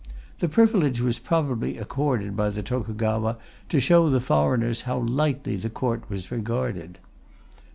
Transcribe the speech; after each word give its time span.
The 0.39 0.49
privilege 0.49 0.99
was 0.99 1.19
probably 1.19 1.77
accorded 1.77 2.35
by 2.35 2.49
the 2.49 2.63
Tokugawa 2.63 3.37
to 3.69 3.79
show 3.79 4.09
the 4.09 4.19
foreigners 4.19 4.81
how 4.89 4.97
lightly 4.97 5.57
the 5.57 5.69
Court 5.69 6.09
was 6.09 6.31
regarded. 6.31 6.97